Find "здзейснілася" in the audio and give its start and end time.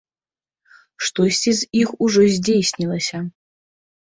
2.39-3.17